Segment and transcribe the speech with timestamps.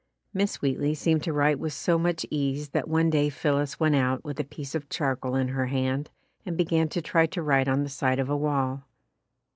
[0.33, 4.23] Miss Wheatley seemed to write with so much ease that one day Phillis went out
[4.23, 6.09] with a piece of charcoal in her hand
[6.43, 8.83] and began to try to write on the side of a wall.